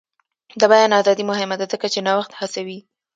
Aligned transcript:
د 0.59 0.61
بیان 0.71 0.91
ازادي 0.99 1.23
مهمه 1.31 1.55
ده 1.59 1.65
ځکه 1.73 1.87
چې 1.93 1.99
نوښت 2.07 2.31
هڅوي. 2.39 2.79